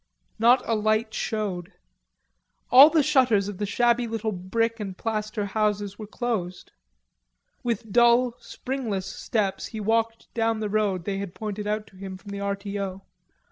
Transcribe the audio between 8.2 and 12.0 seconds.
springless steps he walked down the road they had pointed out to